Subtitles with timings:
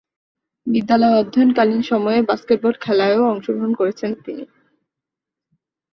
[0.67, 4.43] বিদ্যালয়ে অধ্যয়নকালীন সময়ে বাস্কেটবল খেলায়ও অংশগ্রহণ করেছেন তিনি।